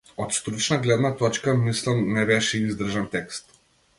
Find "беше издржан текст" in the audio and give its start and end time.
2.31-3.57